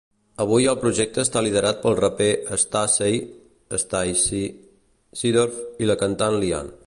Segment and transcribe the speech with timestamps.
[0.43, 2.29] Avui el projecte està liderat pel raper
[2.63, 3.21] Stacey
[3.85, 4.41] "Stay-C"
[5.21, 6.79] Seedorf i la cantant Li Ann.